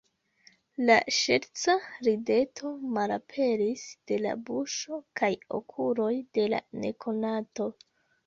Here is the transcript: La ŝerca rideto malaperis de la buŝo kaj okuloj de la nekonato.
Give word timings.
La 0.89 0.93
ŝerca 1.15 1.73
rideto 2.07 2.71
malaperis 2.95 3.83
de 4.11 4.17
la 4.23 4.33
buŝo 4.49 4.99
kaj 5.21 5.31
okuloj 5.61 6.11
de 6.39 6.47
la 6.55 6.65
nekonato. 6.87 7.69